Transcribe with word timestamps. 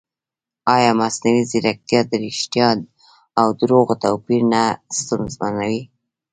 ایا 0.75 0.91
مصنوعي 1.01 1.43
ځیرکتیا 1.51 2.01
د 2.07 2.11
ریښتیا 2.23 2.69
او 3.39 3.47
دروغو 3.59 3.93
توپیر 4.03 4.41
نه 4.53 4.63
ستونزمنوي؟ 4.99 5.83